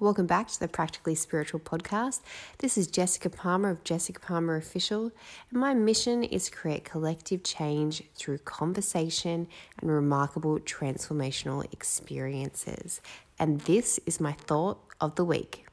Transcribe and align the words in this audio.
Welcome 0.00 0.26
back 0.26 0.48
to 0.48 0.58
the 0.58 0.66
Practically 0.66 1.14
Spiritual 1.14 1.60
podcast. 1.60 2.20
This 2.56 2.78
is 2.78 2.86
Jessica 2.86 3.28
Palmer 3.28 3.68
of 3.68 3.84
Jessica 3.84 4.18
Palmer 4.18 4.56
Official, 4.56 5.12
and 5.50 5.60
my 5.60 5.74
mission 5.74 6.24
is 6.24 6.46
to 6.46 6.52
create 6.52 6.86
collective 6.86 7.44
change 7.44 8.02
through 8.14 8.38
conversation 8.38 9.46
and 9.78 9.90
remarkable 9.90 10.58
transformational 10.58 11.70
experiences. 11.70 13.02
And 13.38 13.60
this 13.60 14.00
is 14.06 14.20
my 14.20 14.32
thought 14.32 14.80
of 15.02 15.16
the 15.16 15.24
week. 15.26 15.66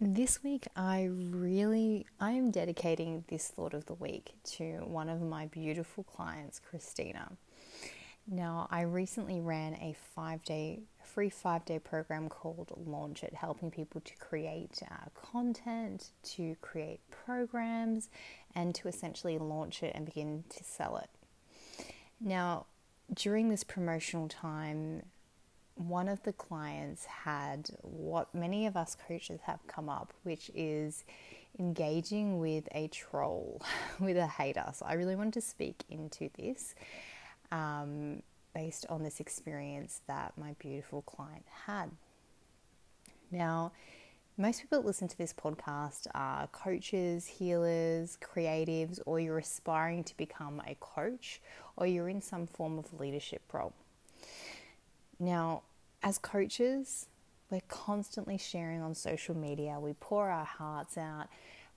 This 0.00 0.42
week, 0.42 0.66
I 0.74 1.08
really 1.12 2.04
I 2.18 2.32
am 2.32 2.50
dedicating 2.50 3.22
this 3.28 3.46
thought 3.46 3.74
of 3.74 3.86
the 3.86 3.94
week 3.94 4.32
to 4.56 4.78
one 4.78 5.08
of 5.08 5.22
my 5.22 5.46
beautiful 5.46 6.02
clients, 6.02 6.58
Christina. 6.58 7.30
Now, 8.32 8.68
I 8.70 8.82
recently 8.82 9.40
ran 9.40 9.74
a 9.74 9.96
five 10.14 10.44
day, 10.44 10.84
free 11.02 11.30
five 11.30 11.64
day 11.64 11.80
program 11.80 12.28
called 12.28 12.72
Launch 12.86 13.24
It, 13.24 13.34
helping 13.34 13.72
people 13.72 14.00
to 14.02 14.16
create 14.18 14.80
uh, 14.88 15.08
content, 15.20 16.10
to 16.34 16.54
create 16.60 17.00
programs, 17.10 18.08
and 18.54 18.72
to 18.76 18.86
essentially 18.86 19.36
launch 19.36 19.82
it 19.82 19.96
and 19.96 20.06
begin 20.06 20.44
to 20.48 20.62
sell 20.62 20.98
it. 20.98 21.10
Now, 22.20 22.66
during 23.12 23.48
this 23.48 23.64
promotional 23.64 24.28
time, 24.28 25.02
one 25.74 26.08
of 26.08 26.22
the 26.22 26.32
clients 26.32 27.06
had 27.06 27.70
what 27.80 28.32
many 28.32 28.64
of 28.64 28.76
us 28.76 28.96
coaches 29.08 29.40
have 29.42 29.66
come 29.66 29.88
up, 29.88 30.12
which 30.22 30.52
is 30.54 31.02
engaging 31.58 32.38
with 32.38 32.68
a 32.70 32.86
troll, 32.88 33.60
with 33.98 34.16
a 34.16 34.28
hater. 34.28 34.66
So 34.72 34.86
I 34.86 34.92
really 34.92 35.16
wanted 35.16 35.32
to 35.32 35.40
speak 35.40 35.82
into 35.88 36.30
this 36.38 36.76
um, 37.52 38.22
based 38.54 38.86
on 38.88 39.02
this 39.02 39.20
experience 39.20 40.00
that 40.06 40.32
my 40.36 40.54
beautiful 40.58 41.02
client 41.02 41.44
had. 41.66 41.90
Now, 43.30 43.72
most 44.36 44.62
people 44.62 44.78
that 44.78 44.86
listen 44.86 45.06
to 45.08 45.18
this 45.18 45.34
podcast 45.34 46.06
are 46.14 46.46
coaches, 46.46 47.26
healers, 47.26 48.16
creatives, 48.22 48.98
or 49.04 49.20
you're 49.20 49.38
aspiring 49.38 50.02
to 50.04 50.16
become 50.16 50.62
a 50.66 50.74
coach, 50.80 51.40
or 51.76 51.86
you're 51.86 52.08
in 52.08 52.22
some 52.22 52.46
form 52.46 52.78
of 52.78 52.98
leadership 52.98 53.42
role. 53.52 53.74
Now, 55.18 55.62
as 56.02 56.16
coaches, 56.16 57.06
we're 57.50 57.60
constantly 57.68 58.38
sharing 58.38 58.80
on 58.80 58.94
social 58.94 59.36
media, 59.36 59.78
we 59.78 59.92
pour 59.92 60.30
our 60.30 60.46
hearts 60.46 60.96
out, 60.96 61.28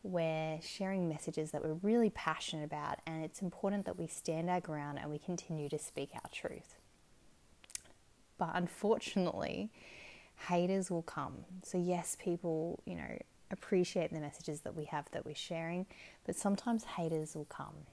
we're 0.04 0.60
sharing 0.62 1.08
messages 1.08 1.52
that 1.52 1.64
we're 1.64 1.80
really 1.82 2.10
passionate 2.10 2.66
about, 2.66 3.00
and 3.08 3.24
it's 3.24 3.42
important 3.42 3.86
that 3.86 3.98
we 3.98 4.06
stand 4.06 4.50
our 4.50 4.60
ground 4.60 5.00
and 5.02 5.10
we 5.10 5.18
continue 5.18 5.70
to 5.70 5.80
speak 5.80 6.12
our 6.14 6.30
truth. 6.32 6.76
But 8.38 8.52
unfortunately, 8.54 9.70
haters 10.50 10.92
will 10.92 11.04
come. 11.04 11.46
So, 11.64 11.78
yes, 11.78 12.18
people, 12.20 12.82
you 12.86 12.96
know, 12.96 13.18
appreciate 13.50 14.12
the 14.12 14.20
messages 14.20 14.62
that 14.62 14.76
we 14.76 14.86
have 14.86 15.10
that 15.12 15.26
we're 15.26 15.36
sharing, 15.36 15.86
but 16.26 16.36
sometimes 16.36 16.84
haters 16.84 17.36
will 17.36 17.46
come. 17.46 17.86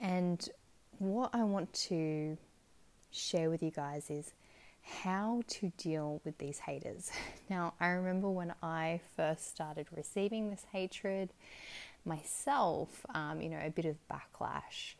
And 0.00 0.46
what 0.98 1.30
I 1.32 1.44
want 1.44 1.72
to 1.72 2.36
share 3.10 3.48
with 3.48 3.62
you 3.62 3.70
guys 3.70 4.10
is 4.10 4.32
how 5.02 5.42
to 5.46 5.72
deal 5.76 6.20
with 6.24 6.38
these 6.38 6.58
haters. 6.60 7.10
Now, 7.50 7.72
I 7.80 7.88
remember 7.88 8.28
when 8.28 8.52
I 8.62 9.00
first 9.16 9.48
started 9.48 9.86
receiving 9.96 10.50
this 10.50 10.66
hatred 10.70 11.30
myself, 12.04 13.06
um, 13.14 13.40
you 13.40 13.48
know, 13.48 13.58
a 13.64 13.70
bit 13.70 13.86
of 13.86 13.96
backlash, 14.10 14.94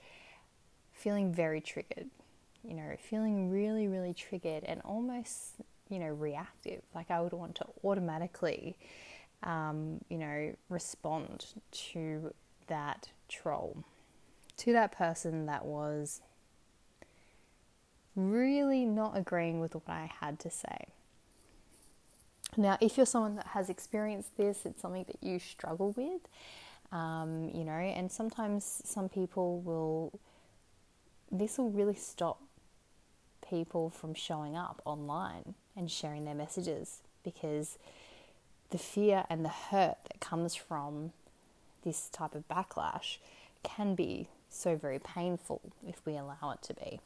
feeling 0.94 1.30
very 1.30 1.60
triggered, 1.60 2.08
you 2.64 2.74
know, 2.74 2.96
feeling 2.98 3.50
really, 3.50 3.86
really 3.86 4.14
triggered 4.14 4.64
and 4.64 4.80
almost, 4.82 5.56
you 5.90 5.98
know, 5.98 6.08
reactive. 6.08 6.80
Like 6.94 7.10
I 7.10 7.20
would 7.20 7.34
want 7.34 7.56
to 7.56 7.66
automatically, 7.84 8.78
um, 9.42 10.00
you 10.08 10.16
know, 10.16 10.54
respond 10.70 11.46
to 11.70 12.32
that 12.68 13.10
troll, 13.28 13.84
to 14.56 14.72
that 14.72 14.92
person 14.92 15.44
that 15.46 15.66
was 15.66 16.22
really 18.18 18.84
not 18.84 19.16
agreeing 19.16 19.60
with 19.60 19.74
what 19.74 19.88
I 19.88 20.10
had 20.20 20.38
to 20.40 20.50
say. 20.50 20.88
Now, 22.56 22.76
if 22.80 22.96
you're 22.96 23.06
someone 23.06 23.36
that 23.36 23.48
has 23.48 23.70
experienced 23.70 24.36
this, 24.36 24.64
it's 24.64 24.80
something 24.80 25.04
that 25.06 25.22
you 25.22 25.38
struggle 25.38 25.94
with, 25.96 26.22
um, 26.90 27.50
you 27.54 27.64
know, 27.64 27.72
and 27.72 28.10
sometimes 28.10 28.82
some 28.84 29.08
people 29.08 29.60
will, 29.60 30.18
this 31.30 31.58
will 31.58 31.70
really 31.70 31.94
stop 31.94 32.42
people 33.48 33.90
from 33.90 34.14
showing 34.14 34.56
up 34.56 34.82
online 34.84 35.54
and 35.76 35.90
sharing 35.90 36.24
their 36.24 36.34
messages 36.34 37.02
because 37.22 37.78
the 38.70 38.78
fear 38.78 39.24
and 39.30 39.44
the 39.44 39.50
hurt 39.50 39.96
that 40.04 40.20
comes 40.20 40.54
from 40.54 41.12
this 41.84 42.08
type 42.08 42.34
of 42.34 42.46
backlash 42.48 43.18
can 43.62 43.94
be 43.94 44.28
so 44.50 44.76
very 44.76 44.98
painful 44.98 45.60
if 45.86 46.04
we 46.04 46.16
allow 46.16 46.50
it 46.52 46.62
to 46.62 46.74
be. 46.74 47.00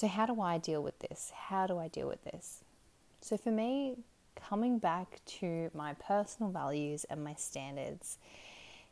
So, 0.00 0.08
how 0.08 0.24
do 0.24 0.40
I 0.40 0.56
deal 0.56 0.82
with 0.82 0.98
this? 1.00 1.30
How 1.34 1.66
do 1.66 1.76
I 1.76 1.88
deal 1.88 2.08
with 2.08 2.24
this? 2.24 2.64
So, 3.20 3.36
for 3.36 3.50
me, 3.50 3.96
coming 4.34 4.78
back 4.78 5.20
to 5.40 5.70
my 5.74 5.92
personal 5.92 6.50
values 6.50 7.04
and 7.10 7.22
my 7.22 7.34
standards. 7.34 8.16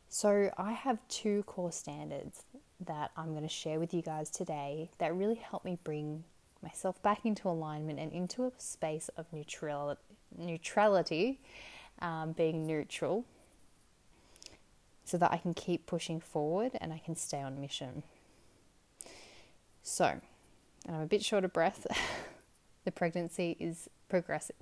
So, 0.07 0.51
I 0.55 0.73
have 0.73 0.99
two 1.07 1.41
core 1.47 1.71
standards 1.71 2.43
that 2.85 3.09
I'm 3.17 3.31
going 3.31 3.41
to 3.41 3.49
share 3.49 3.79
with 3.79 3.91
you 3.91 4.03
guys 4.03 4.29
today 4.29 4.91
that 4.99 5.15
really 5.15 5.37
help 5.37 5.65
me 5.65 5.79
bring 5.83 6.25
myself 6.61 7.01
back 7.01 7.25
into 7.25 7.49
alignment 7.49 7.97
and 7.97 8.13
into 8.13 8.43
a 8.45 8.51
space 8.59 9.09
of 9.17 9.25
neutral, 9.33 9.97
neutrality, 10.37 11.39
um, 12.03 12.33
being 12.33 12.67
neutral, 12.67 13.25
so 15.05 15.17
that 15.17 15.31
I 15.31 15.37
can 15.37 15.55
keep 15.55 15.87
pushing 15.87 16.19
forward 16.19 16.73
and 16.79 16.93
I 16.93 16.99
can 17.03 17.15
stay 17.15 17.41
on 17.41 17.59
mission. 17.59 18.03
So, 19.81 20.21
and 20.85 20.95
I'm 20.95 21.01
a 21.01 21.07
bit 21.07 21.23
short 21.23 21.45
of 21.45 21.53
breath. 21.53 21.85
the 22.85 22.91
pregnancy 22.91 23.55
is 23.59 23.89
progressing. 24.07 24.55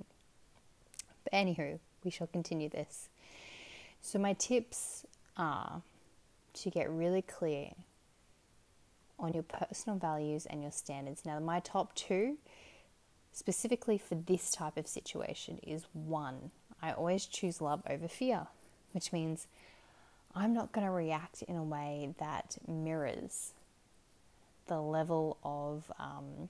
But 1.24 1.32
anywho, 1.32 1.78
we 2.04 2.10
shall 2.10 2.26
continue 2.26 2.68
this. 2.68 3.08
So, 4.00 4.18
my 4.18 4.32
tips 4.34 5.04
are 5.36 5.82
to 6.54 6.70
get 6.70 6.90
really 6.90 7.22
clear 7.22 7.70
on 9.18 9.32
your 9.32 9.42
personal 9.42 9.98
values 9.98 10.46
and 10.46 10.62
your 10.62 10.70
standards. 10.70 11.22
Now, 11.24 11.38
my 11.40 11.60
top 11.60 11.94
two, 11.94 12.38
specifically 13.32 13.98
for 13.98 14.14
this 14.14 14.50
type 14.50 14.76
of 14.76 14.86
situation, 14.86 15.58
is 15.66 15.86
one, 15.92 16.50
I 16.80 16.92
always 16.92 17.26
choose 17.26 17.60
love 17.60 17.82
over 17.88 18.08
fear, 18.08 18.46
which 18.92 19.12
means 19.12 19.48
I'm 20.34 20.52
not 20.52 20.72
going 20.72 20.86
to 20.86 20.92
react 20.92 21.42
in 21.42 21.56
a 21.56 21.64
way 21.64 22.14
that 22.18 22.58
mirrors 22.66 23.52
the 24.68 24.80
level 24.80 25.38
of, 25.42 25.90
um, 25.98 26.48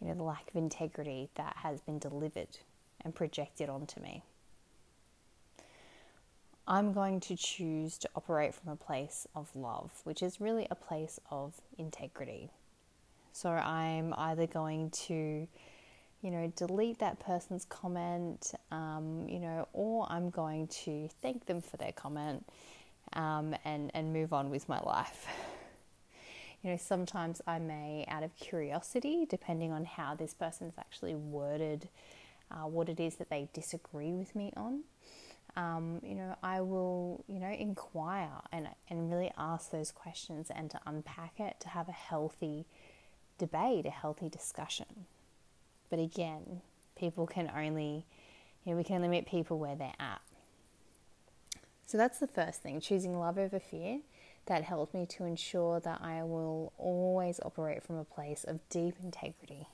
you 0.00 0.08
know, 0.08 0.14
the 0.14 0.22
lack 0.22 0.48
of 0.48 0.56
integrity 0.56 1.28
that 1.34 1.56
has 1.58 1.80
been 1.80 1.98
delivered 1.98 2.58
and 3.04 3.14
projected 3.14 3.68
onto 3.68 4.00
me. 4.00 4.22
I'm 6.66 6.94
going 6.94 7.20
to 7.20 7.36
choose 7.36 7.98
to 7.98 8.08
operate 8.16 8.54
from 8.54 8.72
a 8.72 8.76
place 8.76 9.26
of 9.34 9.54
love, 9.54 9.90
which 10.04 10.22
is 10.22 10.40
really 10.40 10.66
a 10.70 10.74
place 10.74 11.20
of 11.30 11.60
integrity. 11.76 12.48
So 13.32 13.50
I'm 13.50 14.14
either 14.16 14.46
going 14.46 14.90
to, 14.90 15.46
you 16.22 16.30
know, 16.30 16.50
delete 16.56 17.00
that 17.00 17.20
person's 17.20 17.66
comment, 17.66 18.52
um, 18.70 19.26
you 19.28 19.40
know, 19.40 19.68
or 19.74 20.06
I'm 20.08 20.30
going 20.30 20.68
to 20.84 21.08
thank 21.20 21.44
them 21.44 21.60
for 21.60 21.76
their 21.76 21.92
comment 21.92 22.46
um, 23.12 23.54
and, 23.66 23.90
and 23.92 24.12
move 24.12 24.32
on 24.32 24.48
with 24.48 24.66
my 24.68 24.80
life. 24.80 25.26
you 26.64 26.70
know, 26.70 26.78
sometimes 26.78 27.42
I 27.46 27.58
may, 27.58 28.06
out 28.08 28.22
of 28.22 28.34
curiosity, 28.36 29.26
depending 29.28 29.70
on 29.70 29.84
how 29.84 30.14
this 30.14 30.32
person's 30.32 30.72
actually 30.78 31.14
worded 31.14 31.88
uh, 32.50 32.66
what 32.66 32.88
it 32.88 32.98
is 32.98 33.16
that 33.16 33.28
they 33.28 33.48
disagree 33.52 34.12
with 34.12 34.34
me 34.34 34.50
on, 34.56 34.80
um, 35.56 36.00
you 36.02 36.14
know, 36.14 36.36
I 36.42 36.62
will, 36.62 37.22
you 37.28 37.38
know, 37.38 37.50
inquire 37.50 38.40
and, 38.50 38.68
and 38.88 39.10
really 39.12 39.30
ask 39.36 39.70
those 39.70 39.92
questions 39.92 40.50
and 40.54 40.70
to 40.70 40.80
unpack 40.86 41.38
it 41.38 41.60
to 41.60 41.68
have 41.68 41.88
a 41.88 41.92
healthy 41.92 42.64
debate, 43.36 43.84
a 43.84 43.90
healthy 43.90 44.30
discussion. 44.30 45.04
But 45.90 45.98
again, 45.98 46.62
people 46.96 47.26
can 47.26 47.52
only, 47.54 48.06
you 48.64 48.72
know, 48.72 48.78
we 48.78 48.84
can 48.84 48.96
only 48.96 49.08
meet 49.08 49.26
people 49.26 49.58
where 49.58 49.76
they're 49.76 49.92
at. 50.00 50.22
So 51.84 51.98
that's 51.98 52.18
the 52.18 52.26
first 52.26 52.62
thing 52.62 52.80
choosing 52.80 53.18
love 53.18 53.36
over 53.36 53.60
fear 53.60 54.00
that 54.46 54.64
helped 54.64 54.94
me 54.94 55.06
to 55.06 55.24
ensure 55.24 55.80
that 55.80 56.00
I 56.02 56.22
will 56.22 56.72
always 56.78 57.40
operate 57.42 57.82
from 57.82 57.96
a 57.96 58.04
place 58.04 58.44
of 58.44 58.60
deep 58.68 58.96
integrity. 59.02 59.68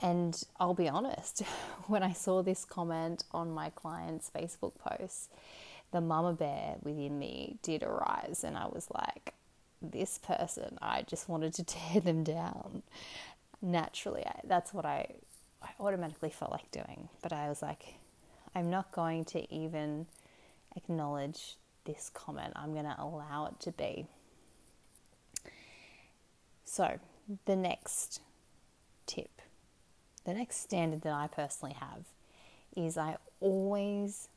And 0.00 0.42
I'll 0.58 0.74
be 0.74 0.88
honest, 0.88 1.40
when 1.86 2.02
I 2.02 2.12
saw 2.12 2.42
this 2.42 2.64
comment 2.64 3.24
on 3.32 3.52
my 3.52 3.70
client's 3.70 4.30
Facebook 4.30 4.74
post, 4.78 5.30
the 5.92 6.00
mama 6.00 6.32
bear 6.32 6.76
within 6.82 7.18
me 7.18 7.58
did 7.62 7.82
arise, 7.82 8.42
and 8.44 8.56
I 8.56 8.66
was 8.66 8.88
like, 8.92 9.34
this 9.80 10.18
person, 10.18 10.78
I 10.80 11.02
just 11.02 11.28
wanted 11.28 11.54
to 11.54 11.64
tear 11.64 12.00
them 12.00 12.24
down. 12.24 12.82
naturally, 13.60 14.24
I, 14.26 14.40
that's 14.44 14.72
what 14.72 14.84
I, 14.86 15.06
I 15.62 15.70
automatically 15.78 16.30
felt 16.30 16.50
like 16.50 16.70
doing. 16.70 17.08
But 17.22 17.32
I 17.32 17.48
was 17.48 17.62
like, 17.62 17.94
I'm 18.54 18.70
not 18.70 18.92
going 18.92 19.24
to 19.26 19.52
even 19.54 20.06
acknowledge 20.76 21.56
this 21.84 22.10
comment. 22.12 22.52
I'm 22.56 22.72
going 22.72 22.84
to 22.84 22.96
allow 22.98 23.46
it 23.46 23.60
to 23.60 23.72
be. 23.72 24.06
So, 26.64 26.98
the 27.44 27.56
next 27.56 28.20
tip, 29.06 29.42
the 30.24 30.34
next 30.34 30.60
standard 30.60 31.02
that 31.02 31.12
I 31.12 31.26
personally 31.26 31.74
have 31.78 32.04
is 32.76 32.96
I 32.96 33.16
always, 33.40 34.28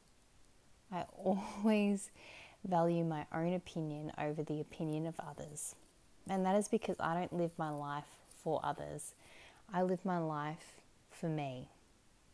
I 0.92 1.06
always 1.18 2.12
value 2.66 3.04
my 3.04 3.26
own 3.34 3.54
opinion 3.54 4.12
over 4.18 4.44
the 4.44 4.60
opinion 4.60 5.06
of 5.06 5.16
others. 5.20 5.76
And 6.30 6.46
that 6.46 6.56
is 6.56 6.68
because 6.68 6.98
I 7.00 7.14
don't 7.14 7.34
live 7.34 7.52
my 7.58 7.70
life 7.70 8.18
for 8.44 8.60
others. 8.64 9.14
I 9.74 9.84
live 9.84 10.04
my 10.04 10.18
life 10.18 10.82
for 11.12 11.28
me. 11.28 11.70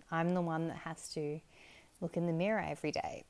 I'm 0.09 0.33
the 0.33 0.41
one 0.41 0.67
that 0.67 0.77
has 0.77 1.09
to 1.13 1.39
look 1.99 2.17
in 2.17 2.25
the 2.27 2.33
mirror 2.33 2.65
every 2.67 2.91
day. 2.91 3.25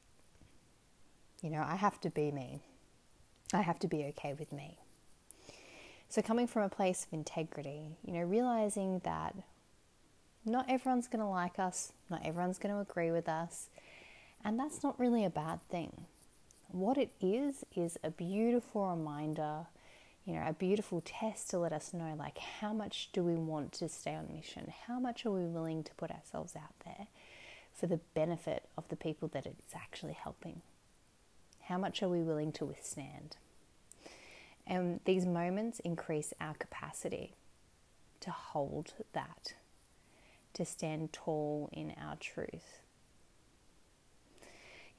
You 1.42 1.50
know, 1.50 1.64
I 1.68 1.76
have 1.76 2.00
to 2.02 2.10
be 2.10 2.32
me. 2.32 2.62
I 3.54 3.62
have 3.62 3.80
to 3.80 3.88
be 3.88 4.06
okay 4.06 4.34
with 4.38 4.52
me. 4.52 4.78
So, 6.08 6.22
coming 6.22 6.46
from 6.46 6.64
a 6.64 6.70
place 6.70 7.06
of 7.06 7.14
integrity, 7.14 7.84
you 8.06 8.14
know, 8.14 8.22
realizing 8.22 9.00
that 9.06 9.36
not 10.46 10.70
everyone's 10.70 11.08
going 11.08 11.22
to 11.22 11.26
like 11.26 11.58
us, 11.58 11.94
not 12.10 12.26
everyone's 12.26 12.58
going 12.58 12.74
to 12.76 12.82
agree 12.82 13.12
with 13.12 13.30
us, 13.30 13.70
and 14.44 14.60
that's 14.60 14.84
not 14.84 15.00
really 15.00 15.24
a 15.24 15.30
bad 15.30 15.62
thing. 15.70 16.06
What 16.68 16.98
it 16.98 17.12
is, 17.22 17.64
is 17.76 17.98
a 18.04 18.12
beautiful 18.12 18.90
reminder, 18.90 19.68
you 20.26 20.34
know, 20.34 20.44
a 20.46 20.54
beautiful 20.54 21.02
test 21.04 21.50
to 21.52 21.60
let 21.60 21.74
us 21.74 21.94
know, 21.94 22.16
like, 22.18 22.38
how 22.38 22.74
much 22.74 23.10
do 23.14 23.24
we 23.24 23.36
want 23.36 23.72
to 23.74 23.90
stay 23.90 24.16
on 24.16 24.34
mission? 24.34 24.72
How 24.88 25.00
much 25.00 25.26
are 25.26 25.32
we 25.32 25.46
willing 25.46 25.84
to 25.84 25.94
put 25.96 26.12
ourselves 26.12 26.56
out 26.56 26.74
there 26.86 27.08
for 27.74 27.88
the 27.88 28.00
benefit 28.14 28.68
of 28.78 28.88
the 28.90 28.96
people 28.96 29.28
that 29.30 29.46
it's 29.46 29.76
actually 29.76 30.14
helping? 30.14 30.62
How 31.68 31.78
much 31.78 32.02
are 32.04 32.10
we 32.10 32.22
willing 32.22 32.52
to 32.54 32.66
withstand? 32.66 33.38
And 34.68 35.00
these 35.06 35.26
moments 35.26 35.80
increase 35.80 36.34
our 36.40 36.54
capacity 36.54 37.36
to 38.22 38.32
hold 38.32 38.94
that, 39.14 39.54
to 40.54 40.66
stand 40.66 41.12
tall 41.12 41.70
in 41.74 41.94
our 42.02 42.16
truth. 42.18 42.82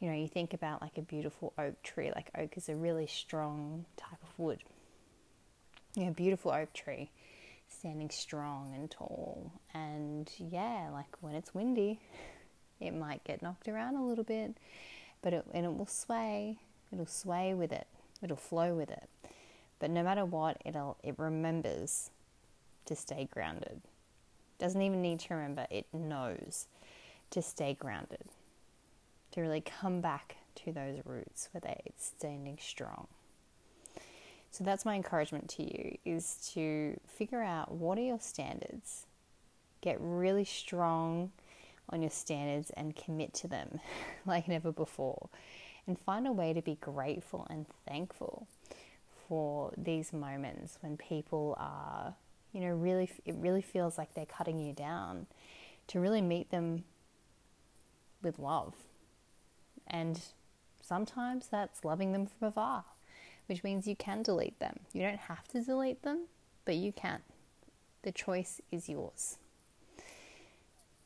You 0.01 0.09
know, 0.09 0.17
you 0.17 0.27
think 0.27 0.53
about 0.53 0.83
like 0.83 0.99
a 0.99 1.03
beautiful 1.03 1.53
oak 1.57 1.81
tree, 1.83 2.11
like 2.15 2.31
oak 2.37 2.57
is 2.57 2.69
a 2.69 2.75
really 2.75 3.07
strong 3.07 3.85
type 3.97 4.19
of 4.23 4.39
wood. 4.39 4.59
You 5.95 6.07
know, 6.07 6.13
beautiful 6.13 6.51
oak 6.51 6.73
tree 6.73 7.11
standing 7.69 8.11
strong 8.11 8.73
and 8.75 8.91
tall. 8.91 9.53
And 9.75 10.31
yeah, 10.39 10.89
like 10.93 11.17
when 11.21 11.35
it's 11.35 11.55
windy, 11.55 12.01
it 12.81 12.95
might 12.95 13.25
get 13.25 13.43
knocked 13.43 13.69
around 13.69 13.97
a 13.97 14.05
little 14.05 14.25
bit, 14.25 14.57
but 15.23 15.33
it, 15.33 15.45
and 15.53 15.65
it 15.65 15.77
will 15.77 15.87
sway. 15.87 16.59
It'll 16.93 17.07
sway 17.07 17.55
with 17.55 17.73
it. 17.73 17.87
It'll 18.23 18.37
flow 18.37 18.75
with 18.75 18.91
it. 18.91 19.09
But 19.79 19.91
no 19.91 20.03
matter 20.03 20.25
what, 20.25 20.59
it'll 20.65 20.97
it 21.03 21.15
remembers 21.19 22.11
to 22.85 22.95
stay 22.95 23.29
grounded. 23.31 23.81
Doesn't 24.59 24.83
even 24.83 25.03
need 25.03 25.21
to 25.21 25.35
remember, 25.35 25.67
it 25.71 25.87
knows 25.93 26.67
to 27.31 27.43
stay 27.43 27.75
grounded. 27.75 28.25
To 29.33 29.41
really 29.41 29.63
come 29.63 30.01
back 30.01 30.37
to 30.57 30.73
those 30.73 31.01
roots 31.05 31.49
where 31.53 31.61
they're 31.61 31.81
standing 31.97 32.59
strong. 32.61 33.07
So 34.51 34.65
that's 34.65 34.85
my 34.85 34.95
encouragement 34.95 35.49
to 35.51 35.63
you 35.63 35.97
is 36.05 36.51
to 36.53 37.01
figure 37.07 37.43
out 37.43 37.73
what 37.73 37.97
are 37.97 38.03
your 38.03 38.21
standards. 38.21 39.07
Get 39.81 39.97
really 39.99 40.45
strong 40.45 41.33
on 41.89 42.03
your 42.03 42.11
standards 42.11 42.71
and 42.71 42.97
commit 42.97 43.35
to 43.35 43.49
them 43.49 43.81
like 44.27 44.49
never 44.49 44.73
before 44.73 45.29
and 45.87 45.99
find 45.99 46.27
a 46.27 46.33
way 46.33 46.53
to 46.53 46.63
be 46.63 46.77
grateful 46.77 47.47
and 47.51 47.67
thankful 47.87 48.47
for 49.29 49.73
these 49.77 50.13
moments 50.13 50.79
when 50.81 50.97
people 50.97 51.57
are, 51.59 52.15
you 52.53 52.61
know, 52.61 52.69
really, 52.69 53.11
it 53.25 53.35
really 53.37 53.63
feels 53.63 53.99
like 53.99 54.15
they're 54.15 54.27
cutting 54.27 54.59
you 54.59 54.73
down, 54.73 55.27
to 55.89 55.99
really 55.99 56.21
meet 56.23 56.51
them 56.51 56.85
with 58.23 58.39
love. 58.39 58.75
And 59.89 60.21
sometimes 60.81 61.49
that's 61.49 61.85
loving 61.85 62.13
them 62.13 62.27
from 62.27 62.49
afar, 62.49 62.85
which 63.47 63.65
means 63.65 63.89
you 63.89 63.97
can 63.97 64.23
delete 64.23 64.59
them. 64.61 64.79
You 64.93 65.03
don't 65.03 65.19
have 65.19 65.49
to 65.49 65.63
delete 65.63 66.03
them, 66.03 66.27
but 66.65 66.77
you 66.77 66.93
can. 66.93 67.21
The 68.03 68.13
choice 68.13 68.61
is 68.71 68.89
yours. 68.89 69.39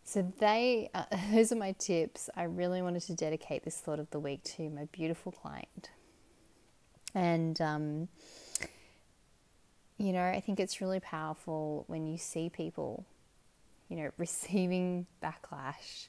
So 0.06 0.32
they, 0.38 0.88
uh, 0.94 1.04
those 1.32 1.50
are 1.50 1.56
my 1.56 1.72
tips. 1.72 2.30
I 2.36 2.44
really 2.44 2.80
wanted 2.80 3.02
to 3.02 3.14
dedicate 3.14 3.64
this 3.64 3.76
thought 3.76 3.98
of 3.98 4.08
the 4.10 4.20
week 4.20 4.42
to 4.44 4.70
my 4.70 4.84
beautiful 4.92 5.32
client, 5.32 5.90
and 7.12 7.60
um, 7.60 8.08
you 9.98 10.12
know, 10.12 10.24
I 10.24 10.40
think 10.40 10.60
it's 10.60 10.80
really 10.80 11.00
powerful 11.00 11.84
when 11.88 12.06
you 12.06 12.18
see 12.18 12.48
people, 12.48 13.04
you 13.88 13.96
know, 13.96 14.10
receiving 14.16 15.06
backlash, 15.20 16.06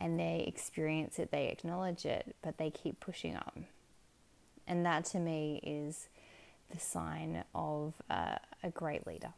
and 0.00 0.18
they 0.18 0.44
experience 0.46 1.18
it, 1.18 1.32
they 1.32 1.48
acknowledge 1.48 2.06
it, 2.06 2.36
but 2.40 2.56
they 2.56 2.70
keep 2.70 3.00
pushing 3.00 3.34
on, 3.34 3.66
and 4.68 4.86
that 4.86 5.04
to 5.06 5.18
me 5.18 5.60
is 5.64 6.08
the 6.70 6.78
sign 6.78 7.42
of 7.52 7.94
uh, 8.08 8.36
a 8.62 8.70
great 8.70 9.08
leader. 9.08 9.32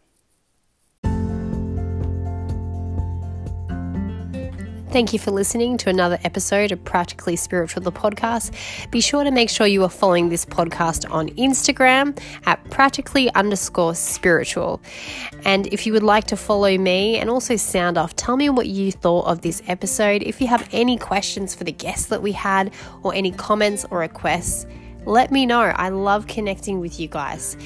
Thank 4.90 5.12
you 5.12 5.20
for 5.20 5.30
listening 5.30 5.76
to 5.78 5.88
another 5.88 6.18
episode 6.24 6.72
of 6.72 6.84
Practically 6.84 7.36
Spiritual, 7.36 7.80
the 7.80 7.92
podcast. 7.92 8.52
Be 8.90 9.00
sure 9.00 9.22
to 9.22 9.30
make 9.30 9.48
sure 9.48 9.68
you 9.68 9.84
are 9.84 9.88
following 9.88 10.30
this 10.30 10.44
podcast 10.44 11.08
on 11.12 11.28
Instagram 11.28 12.20
at 12.44 12.68
practically 12.70 13.32
underscore 13.34 13.94
spiritual. 13.94 14.82
And 15.44 15.68
if 15.68 15.86
you 15.86 15.92
would 15.92 16.02
like 16.02 16.24
to 16.24 16.36
follow 16.36 16.76
me 16.76 17.18
and 17.18 17.30
also 17.30 17.54
sound 17.54 17.98
off, 17.98 18.16
tell 18.16 18.36
me 18.36 18.50
what 18.50 18.66
you 18.66 18.90
thought 18.90 19.26
of 19.26 19.42
this 19.42 19.62
episode. 19.68 20.24
If 20.24 20.40
you 20.40 20.48
have 20.48 20.68
any 20.72 20.98
questions 20.98 21.54
for 21.54 21.62
the 21.62 21.72
guests 21.72 22.06
that 22.06 22.20
we 22.20 22.32
had 22.32 22.74
or 23.04 23.14
any 23.14 23.30
comments 23.30 23.86
or 23.92 24.00
requests, 24.00 24.66
let 25.06 25.30
me 25.30 25.46
know. 25.46 25.60
I 25.60 25.88
love 25.88 26.26
connecting 26.26 26.80
with 26.80 27.00
you 27.00 27.08
guys. 27.08 27.56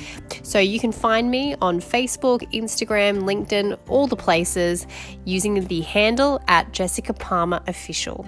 So 0.43 0.59
you 0.59 0.79
can 0.79 0.93
find 0.93 1.31
me 1.31 1.55
on 1.61 1.81
Facebook, 1.81 2.41
Instagram, 2.53 3.23
LinkedIn, 3.23 3.79
all 3.89 4.07
the 4.07 4.17
places 4.17 4.87
using 5.25 5.67
the 5.67 5.81
handle 5.83 6.41
at 6.49 6.73
Jessica 6.73 7.13
Palmer 7.13 7.63
Official. 7.67 8.27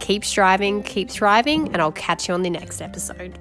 Keep 0.00 0.24
striving, 0.24 0.82
keep 0.82 1.10
thriving, 1.10 1.72
and 1.72 1.82
I'll 1.82 1.92
catch 1.92 2.28
you 2.28 2.34
on 2.34 2.42
the 2.42 2.50
next 2.50 2.80
episode. 2.80 3.38